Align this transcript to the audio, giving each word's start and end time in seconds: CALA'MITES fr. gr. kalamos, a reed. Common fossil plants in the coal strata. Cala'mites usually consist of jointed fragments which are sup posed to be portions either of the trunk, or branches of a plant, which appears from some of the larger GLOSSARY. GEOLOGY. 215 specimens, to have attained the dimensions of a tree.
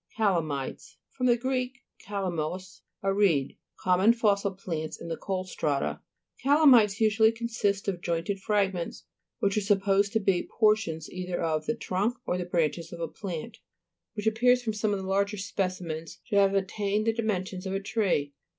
CALA'MITES 0.17 0.97
fr. 1.11 1.25
gr. 1.35 1.53
kalamos, 2.03 2.81
a 3.03 3.13
reed. 3.13 3.55
Common 3.79 4.13
fossil 4.13 4.49
plants 4.53 4.99
in 4.99 5.09
the 5.09 5.15
coal 5.15 5.43
strata. 5.43 6.01
Cala'mites 6.43 6.99
usually 6.99 7.31
consist 7.31 7.87
of 7.87 8.01
jointed 8.01 8.39
fragments 8.39 9.03
which 9.37 9.55
are 9.57 9.61
sup 9.61 9.81
posed 9.83 10.11
to 10.13 10.19
be 10.19 10.49
portions 10.59 11.07
either 11.11 11.39
of 11.39 11.67
the 11.67 11.75
trunk, 11.75 12.15
or 12.25 12.43
branches 12.45 12.91
of 12.91 12.99
a 12.99 13.07
plant, 13.07 13.59
which 14.15 14.25
appears 14.25 14.63
from 14.63 14.73
some 14.73 14.91
of 14.91 14.97
the 14.97 15.05
larger 15.07 15.37
GLOSSARY. 15.37 15.55
GEOLOGY. 15.55 15.87
215 15.87 16.09
specimens, 16.09 16.19
to 16.29 16.35
have 16.37 16.55
attained 16.55 17.05
the 17.05 17.13
dimensions 17.13 17.67
of 17.67 17.73
a 17.75 17.79
tree. 17.79 18.33